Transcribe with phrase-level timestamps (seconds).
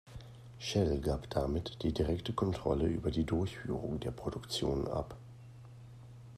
[0.57, 5.15] Shell gab damit die direkte Kontrolle über die Durchführung der Produktion ab.